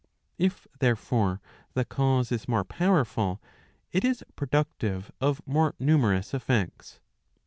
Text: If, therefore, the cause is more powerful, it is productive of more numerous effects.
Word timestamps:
If, 0.39 0.67
therefore, 0.79 1.41
the 1.75 1.85
cause 1.85 2.31
is 2.31 2.47
more 2.47 2.63
powerful, 2.63 3.39
it 3.91 4.03
is 4.03 4.23
productive 4.35 5.11
of 5.21 5.43
more 5.45 5.75
numerous 5.77 6.33
effects. 6.33 6.99